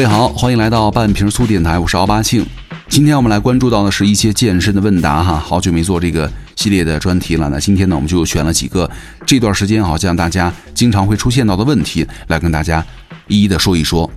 [0.00, 2.42] 各位好，欢迎来到半瓶醋电台，我是奥巴庆。
[2.88, 7.50] 今天我们来关注到的是一些健身的问答哈，好久没做这个系列的专题了。
[7.50, 8.90] 那今天呢，我们就选了几个
[9.26, 12.82] 这段时间好像大家经常会出现到的问题，来跟大家
[13.28, 14.10] 一一的说一说。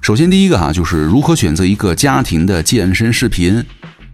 [0.00, 3.62] 首先第一个哈，就是如何选择一个家庭的健身视频。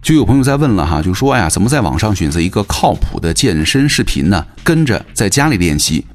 [0.01, 4.45] 就有朋友在问了哈，就说哎呀，怎么在网上选择一个靠谱的健身视频呢？
[4.61, 6.05] 跟着在家里练习。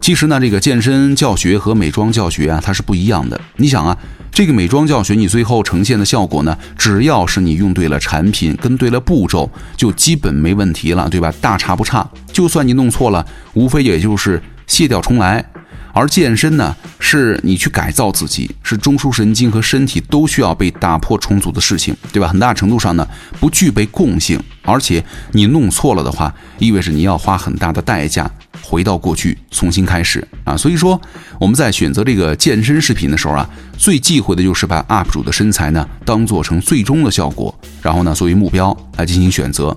[0.00, 3.40] 其实呢，这个健身教学和美妆教学啊，它是不一样的。
[3.56, 3.96] 你想啊，
[4.30, 11.32] 这个美妆教学你最后呈现的效果呢，只要是你用对了产品，跟对了步骤，就基本没问题了，对吧？
[11.40, 12.08] 大差不差。
[12.32, 15.44] 就算你弄错了，无非也就是卸掉重来。
[15.96, 22.28] 而健身呢，是你去改造自己，是中枢神经和身体都需要被打破重组的事情，对吧？
[22.28, 23.08] 很大程度上呢，
[23.40, 30.54] 不具备共性，而且你弄错了的话，意味着你要花很大的代价回到过去重新开始啊。
[30.54, 31.00] 所以说，
[31.40, 39.74] 我们在选择这个健身视频的时候啊，最忌讳的就是把 UP 主的身材呢当做成最终的效果，然后呢作为目标来进行选择，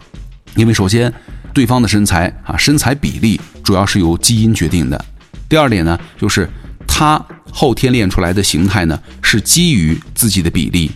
[0.55, 1.13] 因为首先
[1.53, 5.05] 对方的身材啊，身材比例主要是由基因决定的。
[5.49, 6.47] 第二点呢，就是
[6.87, 7.19] 他
[7.51, 10.91] 后天练出来的形态呢，是基于自己的比例。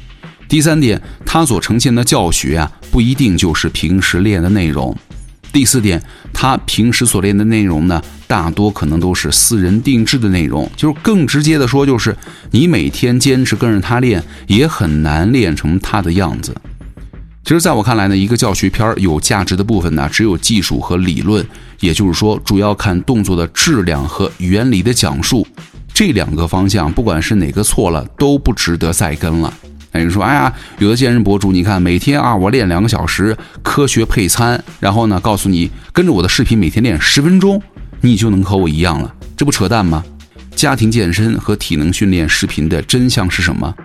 [0.48, 4.96] 第三点，他所呈现的教学啊，不一定就是平时练的内容。
[5.52, 10.70] 第四点，他平时所练的内容呢，大多可能都是私人定制的内容。
[10.76, 12.16] 就是更直接的说，就是
[12.52, 16.56] 你每天坚持跟着他练，也很难练成他的样子。
[17.44, 21.46] 其实，在我看来呢，一个教学片有价值的部分呢，只有技术和理论，
[21.82, 25.46] 也就是说，主要看动作的质量和原理的讲述。
[25.94, 29.54] 这两个方向，不管是哪个错了，都不值得再跟了。
[29.92, 37.62] 那你说，哎呀，有的健身博主，你看每天啊，我练两个小时，科学配餐，然后呢，告诉你跟着我的视频每天练十分钟，
[38.00, 40.02] 你就能和我一样了，这不扯淡吗？
[40.56, 43.76] 家庭健身和体能训练视频的真相是什么？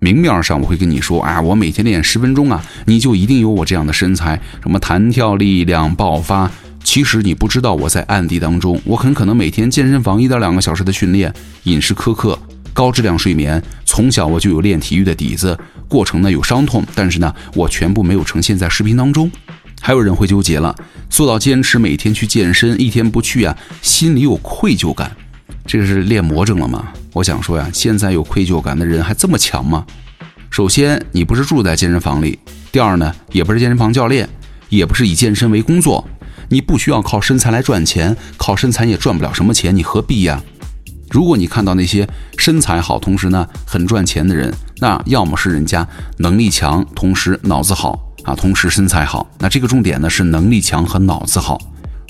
[0.00, 6.50] 明面上我会跟你说，哎，我每天练十分钟啊，你就一定有我这样的身材，什么弹跳力量爆发。
[6.84, 11.32] 其实你不知道我在暗地当中，我很可能每天健身房一到两个小时的训练，
[11.64, 12.38] 饮食苛刻，
[12.72, 15.58] 高质量睡眠，从小我就有练体育的底子，
[15.88, 19.30] 过程呢有伤痛，但是呢我全部没有呈现在视频当中。
[19.80, 20.74] 还有人会纠结了，
[21.10, 25.10] 做到坚持每天去健身，一天不去啊，心里有愧疚感。
[25.66, 26.88] 这是练魔怔了吗？
[27.18, 29.84] 我想说呀，现在有愧疚感的人还这么强吗？
[30.50, 32.38] 首先，你不是住在健身房里；
[32.70, 34.28] 第二呢，也不是健身房教练，
[34.68, 36.06] 也不是以健身为工作。
[36.48, 40.40] 你不需要靠身材来赚钱，靠身材也赚不了什么钱，你何必呀？
[41.10, 45.84] 如果你看到那些身材好，同时呢很赚钱的人，那要么是人家
[46.18, 49.28] 能力强，同时脑子好啊，同时身材好。
[49.40, 51.60] 那这个重点呢是能力强和脑子好。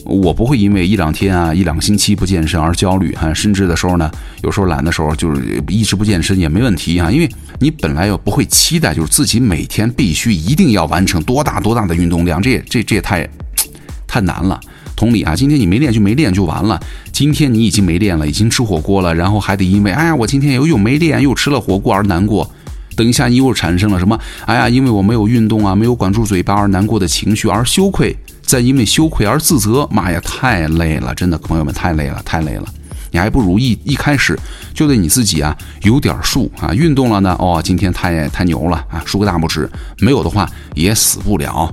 [0.04, 4.10] 我不会因为一两天啊、一两个星期不健身而焦虑啊，甚至的时候呢，
[4.42, 7.28] 有时候懒的时候就是一直不健身也没问题啊，因为
[7.58, 13.28] 你本来又不会期待就是自己每天必须一定要完成多大多大的运动量，这也这这也太
[14.06, 14.58] 太难了。
[14.96, 16.80] 同理啊，今天你没练就没练就完了，
[17.12, 22.50] 今天你已经没练了，已经吃火锅了，然后还得因为哎呀我今天又又没练又吃了火锅而难过，
[22.98, 28.14] 等一下你又产生了什么哎呀因为我没有运动啊，没有管住嘴巴而难过的情绪而羞愧。
[28.42, 32.64] 再因为羞愧而自责，妈呀，太累了，真的，朋友们太累了，太累了。
[33.10, 34.38] 你还不如一一开始
[34.74, 39.70] 就对你自己啊有点数啊，运动了呢，哦，今天太太牛了啊，竖个大拇指。
[40.00, 41.72] 没有的话也死不了。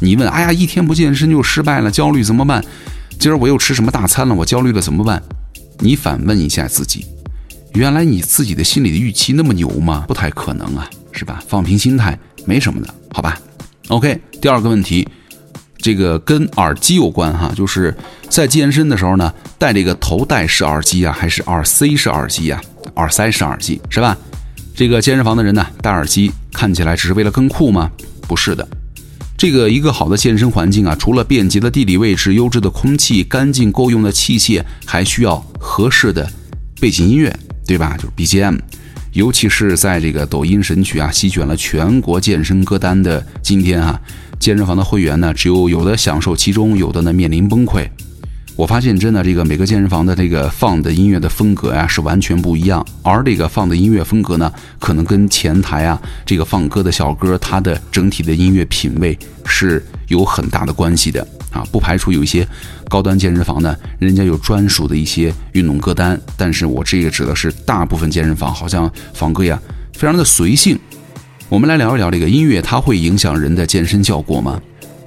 [0.00, 2.64] 你问，哎呀，一天不健身就失败了，焦虑怎么办？
[3.18, 4.34] 今儿我又吃什么大餐了？
[4.34, 5.22] 我焦虑了怎么办？
[5.80, 7.04] 你反问一下自己，
[7.74, 10.04] 原来你自己的心里的预期那么牛吗？
[10.06, 11.42] 不太可能啊，是吧？
[11.48, 13.36] 放平心态，没什么的，好吧
[13.88, 15.06] ？OK，第二个问题。
[15.78, 17.94] 这个跟耳机有关哈，就是
[18.30, 22.58] 在健身的时候呢，戴这个头戴式耳机啊，还是耳塞式耳机呀？
[22.94, 24.16] 耳塞式耳机是吧？
[24.74, 27.90] 这个健身房的人呢，戴耳机看起来只是为了更酷吗？
[28.28, 28.66] 不是的。
[29.36, 36.26] 这个一个好的健身环境啊，除了便捷的地理位置、优质的空气、干净够用的器械，还需要合适的
[36.80, 37.96] 背景音乐，对吧？
[37.96, 38.58] 就是 BGM。
[39.12, 44.00] 尤其是在这个抖音神曲啊，席卷了全国健身歌单的今天啊。
[44.40, 47.88] 健身房的会员呢，只有有的享受其中，有的呢面临崩溃。
[48.56, 52.84] 我发现真的，这个每个健身房的这个放的音乐的风格呀，是完全不一样。
[53.02, 61.64] 而这个放的音乐风格呢，可能跟前台啊这个放歌的小哥他的整体的音乐品味是有很大的关系的啊。
[61.72, 62.46] 不排除有一些
[62.88, 69.58] 高端健身房呢，人家有专属的一些运动歌单，但是我这个指的是大部分健身房，好像放歌呀
[69.94, 70.78] 非常的随性。
[71.48, 74.60] 我们来聊一聊这个音乐，它会影响人的健身效果吗？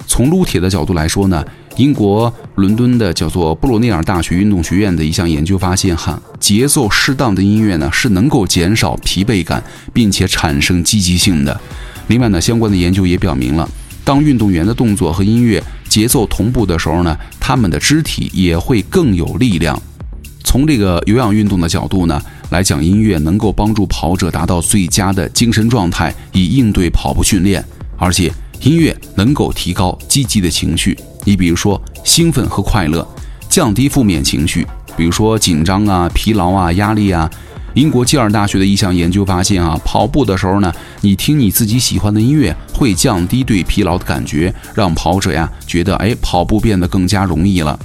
[0.06, 1.44] 从撸铁的角度来说呢，
[1.76, 9.62] 英国伦敦的叫做布鲁内尔大学运动学院的一项研究发现，哈，节奏适当的音乐呢是能够减少疲惫感，
[9.92, 11.60] 并且产生积极性的。
[12.06, 13.68] 另外呢，相关的研究也表明了，
[14.02, 19.80] 当运动员的动作和音乐节奏同步的时候呢，他们的肢体也会更有力量。
[20.44, 22.20] 从这个有氧运动的角度呢
[22.50, 27.62] 来讲，音乐能够帮助跑者达到最佳的精神状态，以应对跑步训练，
[27.96, 30.96] 而且音乐能够提高积极的情绪。
[31.24, 33.06] 你比如说兴奋和快乐，
[33.48, 37.30] 降低负面情绪，比如说紧张啊、疲劳啊、压力啊。
[37.78, 47.78] 英国基尔大学的一项研究发现啊，跑步的时候呢，你听你自己喜欢的音乐，会降低对疲劳的感觉，让跑者呀觉得哎，跑步变得更加容易了。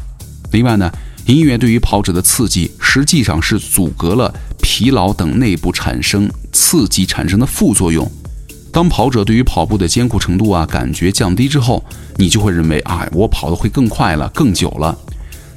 [0.52, 0.92] 另外呢，
[1.28, 8.12] 音乐对于跑者的刺激，实际上是阻隔了疲劳等内部产生刺激产生的副作用。
[8.72, 11.84] 当跑者对于跑步的艰苦程度啊感觉降低之后，
[12.16, 14.98] 你就会认为啊，我跑得会更快了，更久了。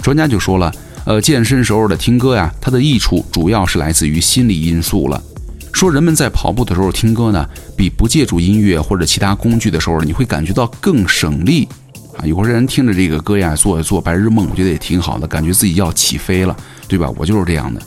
[0.02, 0.70] 专家就说了，
[1.06, 5.23] 呃，健身时候的听歌呀，它的益处主要是来自于心理因素了。
[5.73, 11.69] 说人们在跑步的时候听歌呢，比不借助音乐或者其他工具的时候，你会感觉到更省力
[12.19, 12.26] 啊。
[12.26, 16.56] 有些人听着这个歌呀，做做白日梦，我觉得也挺好的，感觉自己要起飞了，
[16.88, 17.08] 对吧？
[17.17, 17.81] 我就是这样的。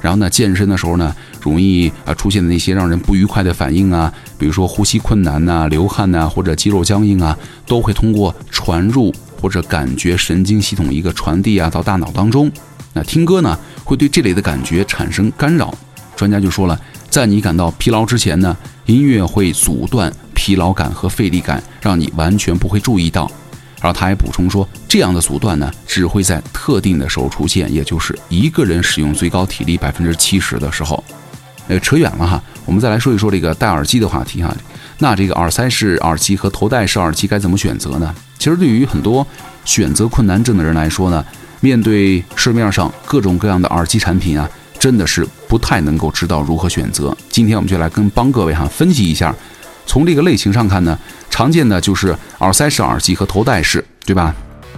[0.00, 12.50] 然后呢，健身的时候呢，容易啊出现的那些让人不愉快的反应啊，比如说呼吸困难呐、流汗呐，或者肌肉僵硬啊，都会通过传入或者感觉神经系统一个传递啊到大脑当中。
[12.94, 15.76] 那听歌呢，会对这类的感觉产生干扰。
[16.16, 16.80] 专家就说了，
[17.10, 18.56] 在你感到疲劳之前呢，
[18.86, 23.30] 音乐会阻断疲劳感和费力感，让你完全不会注意到。
[23.82, 31.04] 然后他还补充说，这样的阻断呢，只会在特定的时候出现，也就是一个人使用最高体力百分之七十的时候。
[31.68, 34.56] 呃，扯远了哈，我们再来说一说这个戴耳机的话题哈。
[35.00, 38.14] 那这个耳塞式耳机和头戴式耳机该怎么选择呢？
[38.44, 39.26] 其实对于很多
[39.64, 41.24] 选择困难症的人来说呢，
[41.60, 44.46] 面对市面上各种各样的耳机产品啊，
[44.78, 47.16] 真的是不太能够知道如何选择。
[47.30, 49.34] 今天我们就来跟帮各位哈分析一下。
[49.86, 50.98] 从这个类型上看呢，
[51.30, 54.34] 常见的就是耳塞式耳机和头戴式，对吧？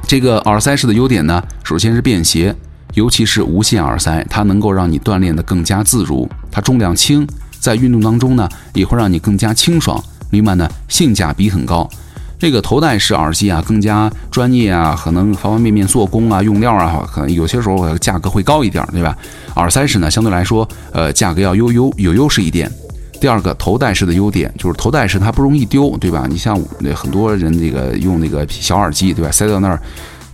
[0.06, 2.54] 这个耳塞式的优点呢，首先是便携，
[2.94, 6.30] 尤其是无线耳塞，它能够让你锻炼的更加自如。
[6.52, 7.26] 它重量轻，
[7.58, 10.00] 在运动当中呢，也会让你更加清爽。
[10.30, 11.90] 另外呢，性价比很高。
[12.38, 19.16] 这个头戴式耳机啊，更加专业啊，可能方方面面做工啊、用料啊，可能有些时候价格会高一点，对吧？
[19.56, 22.70] 耳塞式呢，相对来说，呃，价格要优优有优势一点。
[23.18, 26.26] 第二个头戴式的优点就是头戴式它不容易丢，对吧？
[26.28, 29.30] 你像那很多人这个用那个小耳机，对吧？
[29.30, 29.80] 塞到那儿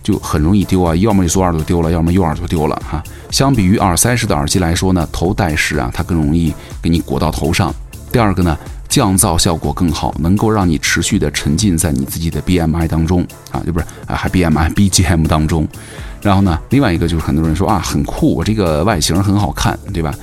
[0.03, 3.01] 就很容易丢啊，要么你左耳朵丢了，要么右耳朵丢了哈。
[3.31, 7.73] 相比于耳塞式的耳机来说呢，头戴式啊它更容易给你裹到头上。
[8.11, 8.57] 第二个呢，
[8.93, 15.67] 降噪效果更好，能够让你持续的沉浸在你自己的 BMI 当中啊，就不是啊，还 BMI BGM 当中。
[16.21, 20.13] 然后呢，另外一个就是很多人说啊，很酷，我这个外形很好看，对吧？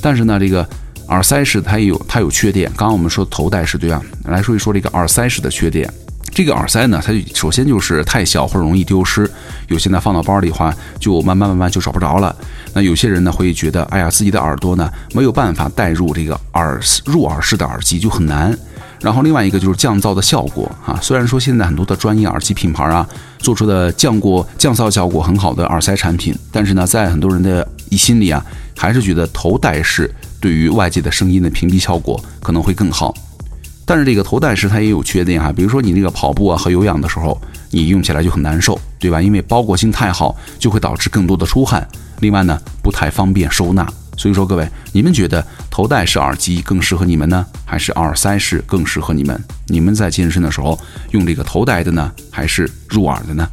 [0.00, 0.64] 但是呢，这个。
[1.08, 4.00] 耳塞式它也有它有缺点，刚刚我们说头戴式对吧？
[4.26, 5.92] 来说一说这个耳塞式的缺点。
[6.32, 9.28] 这个耳塞呢，它首先就是太小或者容易丢失，
[9.68, 12.34] 有些呢放到包里话就慢慢慢慢就找不着了。
[12.72, 18.56] 那有些人呢会觉得，哎呀，自己的耳朵呢没有办法带入这个耳入耳式的耳机就很难。
[19.00, 23.06] 然后另外一个就是降噪的效果啊，虽然说现在很多的专业耳机品牌啊
[23.38, 28.44] 做出的降过降噪效果很好的耳塞产品，但是呢，在很多人的一心里啊，
[28.76, 30.10] 还是觉得头戴式。
[30.38, 33.14] 对于外界的声音的屏蔽效果可能会更好，
[33.90, 37.36] 但是这个头戴式它也有缺点哈，比如说你那个跑步啊和有氧的时候，
[37.70, 39.20] 你用起来就很难受，对吧？
[39.20, 41.84] 因为包裹性太好，就会导致更多的出汗。
[42.20, 43.84] 另外呢，不太方便收纳。
[44.16, 49.42] 所以说各位，你们觉得头戴式耳机更适合你们呢，还是耳塞式更适合你们？
[49.66, 50.78] 你们在健身的时候
[51.10, 53.44] 用这个头戴的呢，还是入耳的呢？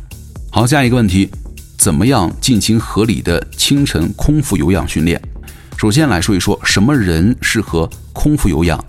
[0.52, 1.28] 好，下一个问题，
[1.80, 5.20] 怎么样进行合理的清晨空腹有氧训练？
[5.76, 8.80] 首先来说一说什么人适合空腹有氧。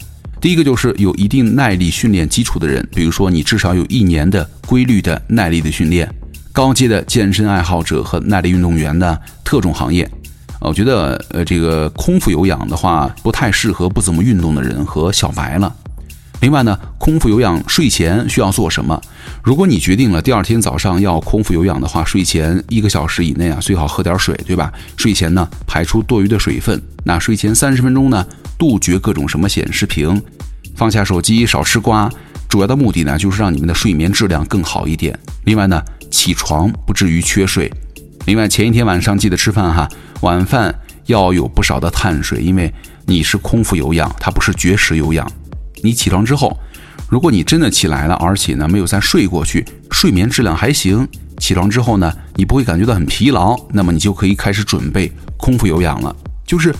[0.41, 6.09] 第一个就是有一定耐力训练基础的人，比如说你至少有一年的规律的耐力的训练，
[6.53, 10.09] 高阶的健身爱好者和耐力运动员的特种行业。
[10.61, 15.75] 我觉得呃这个空腹有氧的话，不太适合不怎么运动的人和小白了。
[16.41, 19.01] 另外呢，空腹有氧睡前需要做什么？
[19.43, 24.73] 如果你决定了第二天早上要空腹有氧的话，睡前一个小时以内啊，最好喝点水，对吧？
[24.97, 26.81] 睡前呢，排出多余的水分。
[27.05, 28.25] 那睡前三十分钟呢，
[28.57, 30.21] 杜绝各种什么显示屏，
[30.77, 32.09] 放下手机，少吃瓜。
[32.49, 35.19] 主要的目的呢，就是让你们的睡眠质量更好一点。
[35.45, 37.71] 另外呢，起床不至于缺睡。
[38.27, 39.89] 另外，前一天晚上记得吃饭哈，
[40.21, 40.75] 晚饭
[41.07, 42.73] 要有不少的碳水，因为
[43.07, 45.31] 你是空腹有氧，它不是绝食有氧。
[45.83, 46.59] 你起床之后，
[47.09, 51.07] 如果你真的起来了，而且呢没有再睡过去，睡眠质量还行，
[51.39, 56.15] 起床之后呢，你不会感觉到很疲劳，那么你就可以开始准备空腹有氧了。
[56.47, 56.75] 就是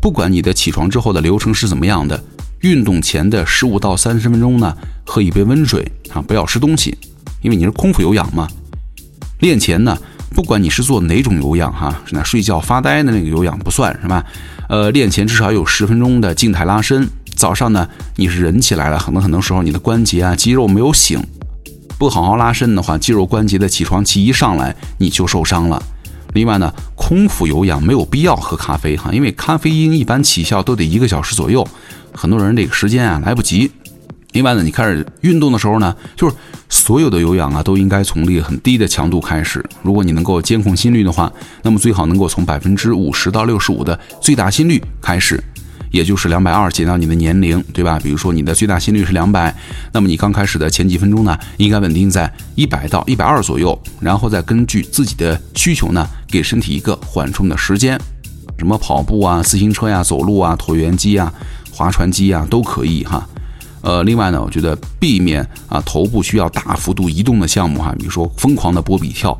[0.00, 2.22] 不管你的起床之后的流程是怎么样的，
[2.60, 4.76] 运动前的十五到三十分钟呢，
[5.06, 6.96] 喝一杯温水啊，不要吃东西，
[7.42, 8.48] 因为你是空腹有氧嘛。
[9.40, 9.96] 练前呢，
[10.34, 14.24] 不管你是做哪种有氧哈，那睡觉发呆的那个有氧不算是吧？
[14.68, 17.08] 呃，练前至少有十分钟的静态拉伸。
[17.40, 21.18] 早上呢，你是人起来了，可能很多时候你的关节啊、肌肉没有醒。
[21.98, 25.82] 不好好拉伸的话，肌肉关节的起床气一上来，你就受伤了。
[26.34, 31.66] 另外呢，空腹有氧没有必要喝咖啡哈，因为咖啡因一般起效都得一个小时左右，
[32.12, 33.70] 很多人这个时间啊来不及。
[34.32, 36.36] 另外呢，你开始运动的时候呢，就是
[36.68, 39.64] 所有的有氧啊都应该从这个很低的强度开始。
[39.82, 41.32] 如果你能够监控心率的话，
[41.62, 45.42] 那么最好能够从百分之五十到六十五的最大心率开始。
[45.90, 47.98] 也就是两百二减掉你的年龄，对吧？
[48.02, 49.54] 比如说你的最大心率是两百，
[49.92, 58.00] 那么你刚开始的前几分钟呢，应该稳定在一百到一百二左右，然后再根据自己的需求呢，给身体一个缓冲的时间。
[58.58, 61.32] 什么跑步啊、自行车呀、走路啊、椭圆机啊、
[61.72, 63.26] 划船机啊都可以哈。
[63.80, 69.36] 呃，另外呢，我觉得避免啊头部需要大幅度移动的项目哈，比如说疯狂的波比跳。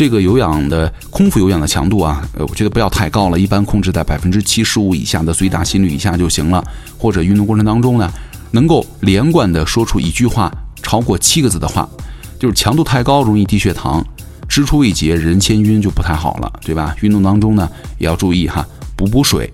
[0.00, 6.64] 这个有氧的空腹有氧的强度啊，呃，我觉得不要太高了，一般控制在百分之七十五以下的最大心率以下就行了。
[6.96, 8.10] 或者运动过程当中呢，
[8.50, 10.50] 能够连贯的说出一句话
[10.82, 11.86] 超过七个字的话，
[12.38, 14.02] 就是强度太高容易低血糖，
[14.48, 16.96] 支出未竭人先晕就不太好了，对吧？
[17.02, 18.66] 运动当中呢也要注意哈，
[18.96, 19.52] 补补水。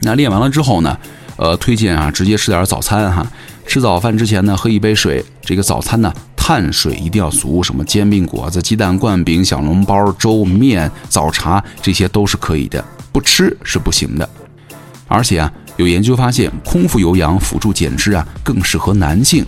[0.00, 0.98] 那练完了之后呢，
[1.36, 3.24] 呃，推荐啊直接吃点早餐哈，
[3.68, 6.12] 吃早饭之前呢喝一杯水，这个早餐呢。
[6.46, 14.28] 碳水一定要足，什么煎饼果子、鸡蛋灌饼、小笼包、粥、面、早茶，这些都是可以的，不吃是不行的。
[15.08, 19.42] 而且啊，有研究发现，空腹有氧辅助减脂啊，更适合男性。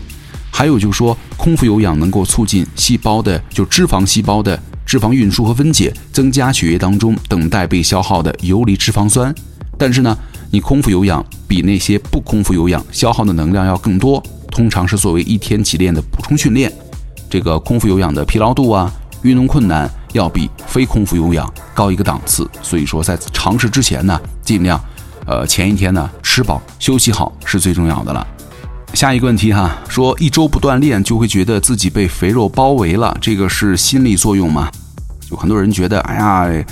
[0.50, 9.34] 还有就是说，空腹有氧能够促进细胞的就脂肪细胞的脂肪运输和分解，增加血液当中等待被消耗的游离脂肪酸。
[9.76, 10.16] 但是呢，
[10.50, 16.72] 你空腹有氧比那些不空腹有氧消耗的能量要更多，通常是作为一天起练的补充训练。
[17.28, 18.92] 这个空腹有氧的疲劳度啊，
[19.22, 22.48] 运动困难要比非空腹有氧高一个档次。
[22.62, 24.80] 所以说，在尝试之前呢，尽量，
[25.26, 28.26] 呃，前一天呢吃饱休息好是最重要的了。
[28.94, 34.70] 下一个问题哈，说一周不锻炼就会觉得自己被肥肉包围了，这个是心理作用吗？
[35.28, 36.64] 就很多人觉得，哎呀。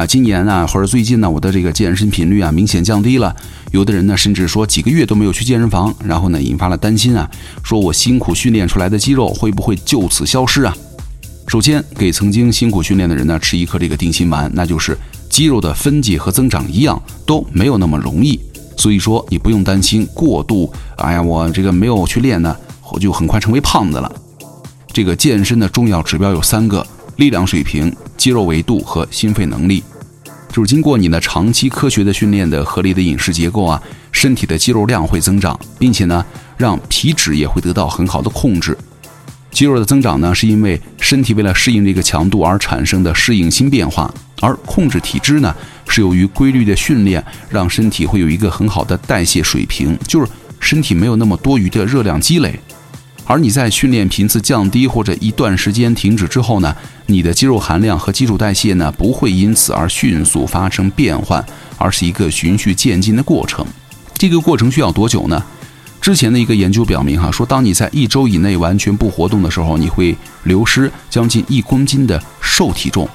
[0.00, 3.36] 啊，今年呢，或者最近呢，我的这个健身频率啊明显降低了。
[3.70, 7.30] 有的人呢，甚至说几个月都没有去健身房，然后呢，引发了担心啊，
[7.62, 10.74] 说我辛苦训练出来的肌肉会不会就此消失啊？
[11.48, 14.96] 首先，给曾经辛苦训练的人呢吃一颗这个定心丸，那就是
[15.28, 18.40] 肌肉的分解和增长一样都没有那么容易，
[18.78, 20.72] 所以说你不用担心过度。
[20.96, 22.56] 哎呀，我这个没有去练呢，
[22.90, 24.10] 我就很快成为胖子了。
[24.94, 26.86] 这个健身的重要指标有三个。
[27.16, 29.82] 力量水平、肌肉维度和心肺能力，
[30.52, 36.22] 就是经过你的长期科学的训练的合理的饮食结构啊，身体的肌肉量会增长，并且呢，
[36.58, 38.76] 让皮脂也会得到很好的控制。
[39.50, 44.12] 肌肉的增长呢，是因为身体为了适应这个强度而产生的适应性变化，
[44.42, 45.56] 而控制体脂呢，
[45.88, 52.60] 是由于规律的训练，让身体会有一个很好的代谢水平，就是身体没有那么多余的热量积累。
[53.30, 56.74] 而你在训练频次降低或者一段时间停止之后呢，
[57.06, 61.46] 你的肌肉含量和基础代谢呢不会因此而迅速发生变换，
[61.78, 63.64] 而是一个循序渐进的过程。
[64.14, 65.40] 这个过程需要多久呢？
[66.00, 73.08] 之前的一个研究表明，哈，说当你在一周以内完全不活动的时候，你会流失将近一公斤的瘦体重。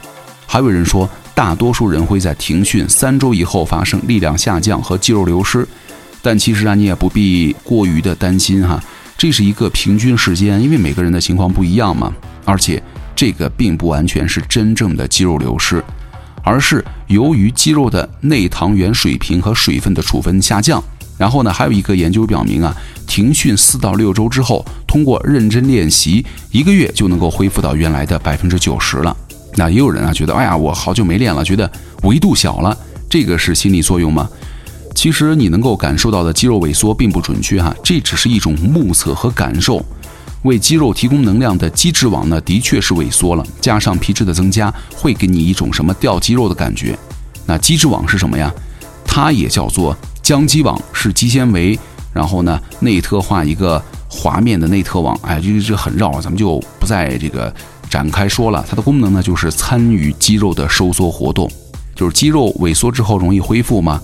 [0.47, 5.67] 还有人说，大多数人会在停训三周以后发生力量下降和肌肉流失。
[6.21, 8.81] 但其实啊，你也不必过于的担心哈。
[9.17, 12.13] 这是一个平均时间，因为每个人的情况不一样嘛。
[12.43, 12.81] 而且
[13.15, 15.83] 这个并不完全是真正的肌肉流失，
[16.43, 20.83] 而是由于肌肉的内糖原水平和水分的储分下降。
[21.17, 22.75] 然后呢，还有一个研究表明啊，
[23.07, 29.15] 停训四到六周之后，通过认真练习，一个月就能够恢复到原来的百分之九十了。
[29.55, 31.71] 那也有人啊觉得，哎呀，我好久没练了，觉得
[32.03, 32.77] 维度小了，
[33.09, 34.29] 这个是心理作用吗？
[34.95, 39.85] 其实你能够感受到的肌肉萎缩并不准确哈，这只是一种目测和感受。
[40.43, 46.97] 为肌肉提供能量的肌质网呢，的确是萎缩了，加上皮质的增加，会给你一种什么掉肌肉的感觉。
[47.45, 48.51] 那肌质网是什么呀？
[49.05, 51.77] 它也叫做浆肌网，是肌纤维，
[52.13, 55.17] 然后呢内特化一个滑面的内特网。
[55.21, 57.53] 哎，这这很绕，咱们就不再这个
[57.89, 58.65] 展开说了。
[58.67, 61.51] 它的功能呢，就是参与肌肉的收缩活动，
[61.95, 63.99] 就是肌肉萎缩之后容易恢复吗？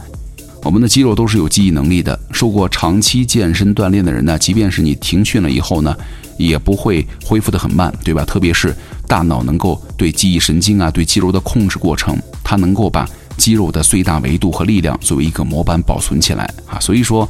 [0.63, 2.17] 我们的肌肉都是有记忆能力的。
[2.31, 5.95] 受过长期健身锻炼的人呢，即便是你停训了以后呢，
[6.37, 8.23] 也不会恢复的很慢，对吧？
[8.25, 8.75] 特别是
[9.07, 16.79] 大脑能够对记忆神经啊、对肌肉的控制过程，它能够把肌肉的最大维度和力量作为一个模板保存起来啊。
[16.79, 17.27] 所以说，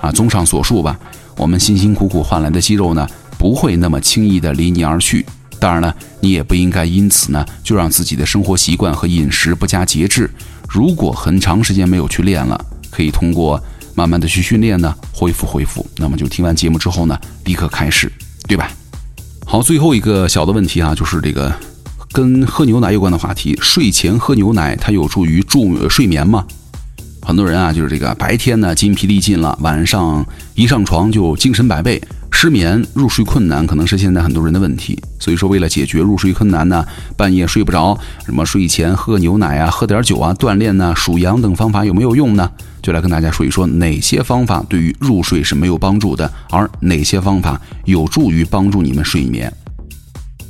[0.00, 0.98] 啊，综上所述吧，
[1.36, 3.06] 我们辛辛苦苦换来的肌肉呢，
[3.38, 5.24] 不会那么轻易的离你而去。
[5.60, 10.28] 当然了，你也不应该因此呢，就让自己的生活习惯和饮食不加节制。
[10.72, 12.58] 如果很长时间没有去练了，
[12.90, 13.62] 可以通过
[13.94, 15.86] 慢慢的去训练呢，恢复恢复。
[15.98, 18.10] 那么就听完节目之后呢，立刻开始，
[18.48, 18.70] 对吧？
[19.44, 21.54] 好，最后一个小的问题啊，就是这个
[22.10, 23.54] 跟喝牛奶有关的话题。
[23.60, 26.46] 睡前喝牛奶，它有助于助睡眠吗？
[27.20, 30.24] 很多人啊，就是这个白天呢筋疲力尽了，晚上
[30.54, 32.00] 一上床就精神百倍。
[32.34, 36.84] 失眠、入睡困难可能是现在很多人的问题，所以说为了解决入睡困难呢，
[37.16, 42.50] 半夜睡不着，什么睡前喝牛奶啊、喝点酒啊、锻炼呢、数羊等方法有没有用呢？
[42.82, 49.52] 就来跟大家说一说哪些方法对于入睡是没有帮助的，而哪些方法有助于帮助你们睡眠。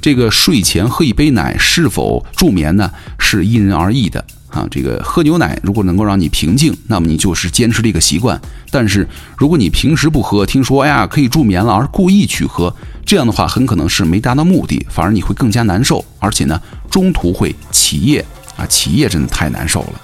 [0.01, 2.91] 这个睡前喝一杯奶是否助眠呢？
[3.19, 4.25] 是因人而异的。
[4.53, 8.41] 啊，这个喝牛奶如果能够让你平静，那么你就是坚持这个习惯。
[8.71, 12.75] 但是如果你平时不喝，听说哎呀可以助眠了，而故意去喝，
[13.07, 18.25] 这样的话很可能是没达到目的，反而你会更加难受，而且呢中途会起夜
[18.57, 20.01] 啊，起夜真的太难受了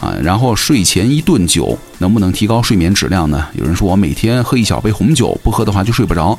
[0.00, 0.14] 啊。
[0.22, 3.46] 然后睡前一顿酒能不能提高睡眠质量呢？
[3.54, 6.38] 有人说我每天喝一小杯红酒，不喝的话就睡不着，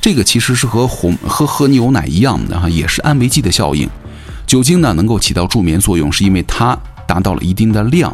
[0.00, 3.86] 这个其实是和红喝喝牛奶一样的哈，也是安慰剂的效应。
[4.50, 6.76] 酒精呢能够起到助眠作用，是因为它
[7.06, 8.12] 达到了一定的量，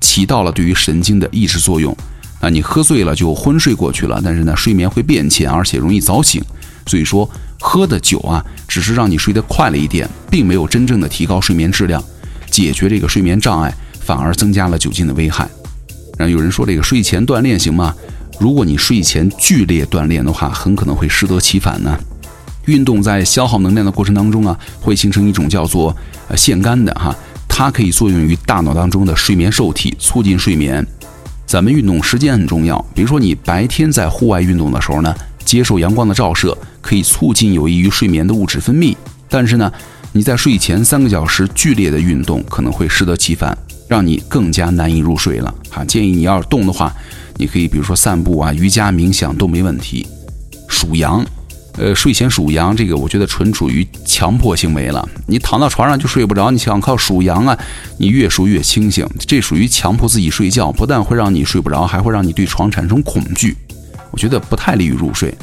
[0.00, 1.96] 起到了对于神经的抑制作用。
[2.40, 6.42] 那，你喝醉了就昏睡过去了，但是呢睡眠会变浅，而且容易早醒。
[6.88, 12.02] 所以说喝的酒啊，只是让你睡得快了一点，并没有真正的提高睡眠质量，
[12.50, 15.48] 解决这个睡眠障碍，反而增加了酒精的危害。
[16.18, 17.94] 然后有人说这个睡前锻炼行吗？
[18.40, 21.96] 如果你睡前剧烈锻炼的话，很可能会适得其反呢。
[22.66, 25.96] 运动在消耗能量的过程当中啊，会形成一种叫做
[26.28, 27.14] 呃腺苷的哈，
[27.48, 30.86] 它可以作用于大脑当中的睡眠受体，促进睡眠。
[31.46, 35.14] 咱们运动时间很重要，比如说你白天在户外运动的时候呢，
[35.44, 38.96] 接受阳光的照射，可以促进有益于睡眠的物质分泌。
[39.28, 39.72] 但是呢，
[40.10, 45.84] 你在睡前三个小时剧烈的运动，可能会适得其反，让你更加难以入睡了哈。
[45.84, 46.92] 建议你要是动的话，
[47.36, 50.04] 你可以比如说散步啊、瑜伽、冥想都没问题。
[50.68, 51.24] 数羊。
[51.78, 55.06] 呃，睡前数羊，这个我觉得纯属于强迫行为了。
[55.26, 57.58] 你躺到床上就睡不着，你想靠数羊啊，
[57.98, 63.54] 你越数越清醒，这属于强迫自己睡觉，不但会让你睡不着，还会让你对床产生恐惧。
[64.10, 65.34] 我觉得不太利于入睡。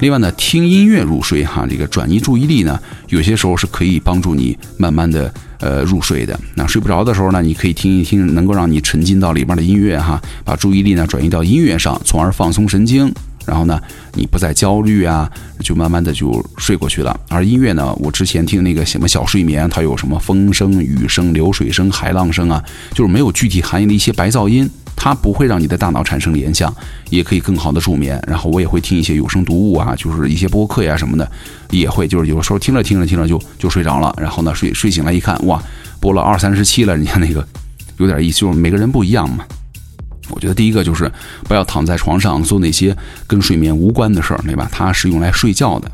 [0.00, 6.38] 另外呢，听音乐入睡哈，这个转移注意力呢，有些时候是可以帮助你慢慢的呃入睡的。
[6.54, 13.10] 那睡不着的时候呢，你可以听一听能够让你沉浸到里边的音乐哈，把注意力呢转移到音乐上，从而放松神经。
[13.46, 13.80] 然后呢，
[14.14, 15.30] 你不再焦虑啊，
[15.60, 17.18] 就慢慢的就睡过去了。
[17.28, 26.74] 而音乐呢，我之前听那个什么小睡眠，它有什么风声、雨声、流水声、海浪声啊，就是没有具体含义的一些白噪音，它不会让你的大脑产生联想，
[27.10, 28.22] 也可以更好的助眠。
[28.26, 31.30] 然后我也会听一些有声读物啊，就是一些播客呀什么的，
[31.70, 34.14] 也会就是有时候听着听着听着就就睡着了。
[34.18, 35.62] 然后呢，睡睡醒来一看，哇，
[36.00, 37.46] 播了二三十期了，人家那个
[37.98, 39.44] 有点意思，就是每个人不一样嘛。
[40.30, 41.10] 我觉得第一个就是
[41.44, 44.68] 不要躺在床上做那些跟睡眠无关的事儿，对吧？
[44.72, 45.90] 它是用来睡觉的。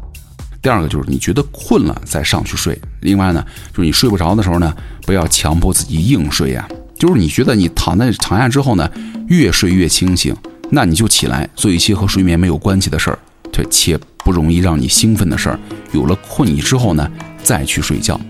[0.60, 2.80] 第二个就是你觉得困了再上去睡。
[3.00, 4.72] 另外呢，就是你睡不着的时候呢，
[5.04, 6.68] 不要强迫自己硬睡呀。
[6.96, 8.88] 就是你觉得你躺在躺下之后呢，
[9.26, 10.32] 越睡越清醒，
[10.70, 13.18] 那你就起来做一些和睡眠没有关系的事儿，
[13.50, 15.58] 对，且不容易让你兴奋的事儿。
[15.90, 17.10] 有了困意之后呢，
[17.42, 18.20] 再去睡觉，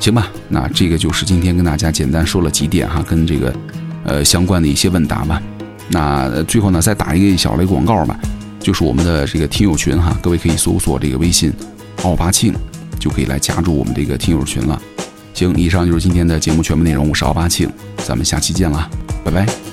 [0.00, 0.28] 行吧？
[0.48, 3.54] 那这个就是今天跟大家简单说了几点哈，跟这个。
[4.04, 5.42] 呃，相关的一些问答吧。
[5.88, 8.18] 那最后呢，再打一个小的广告吧，
[8.60, 11.52] 就是我们的这个听友群哈，各位可以搜索这个微信
[12.02, 12.54] “奥巴庆”，
[12.98, 14.80] 就可以来加入我们这个听友群了。
[15.34, 18.88] 行，以上就是今天的节目全部内容，我是奥巴庆，咱们下期见啦，
[19.24, 19.71] 拜拜。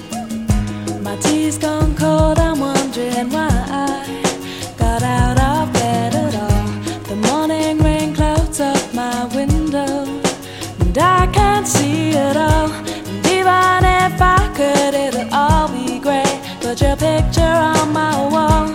[15.19, 16.39] it'll all be great.
[16.61, 18.67] Put your picture on my wall.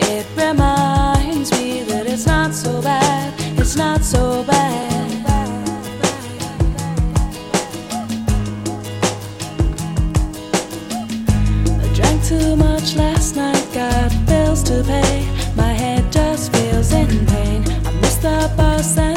[0.00, 3.34] It reminds me that it's not so bad.
[3.58, 4.84] It's not so bad.
[11.82, 15.28] I drank too much last night, got bills to pay.
[15.56, 17.64] My head just feels in pain.
[17.86, 19.15] I missed the bus and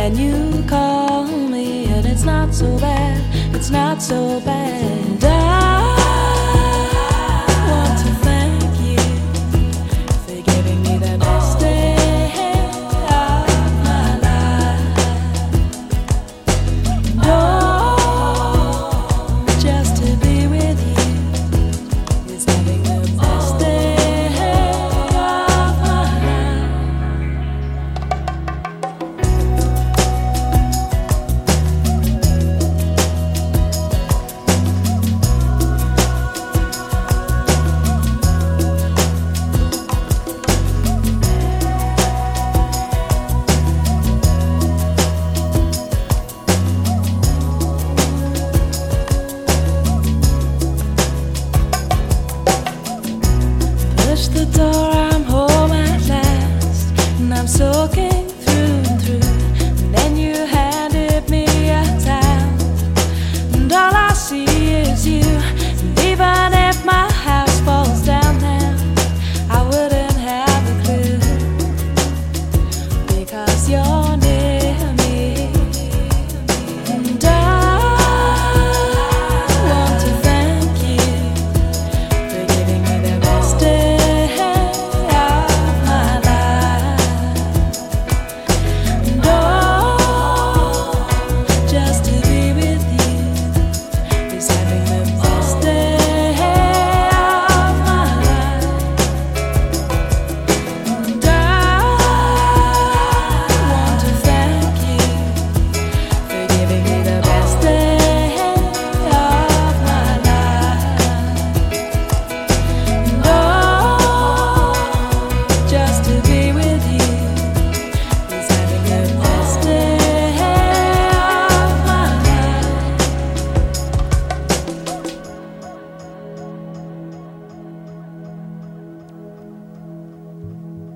[0.00, 3.20] then you call me, and it's not so bad,
[3.54, 5.22] it's not so bad.
[5.22, 5.99] I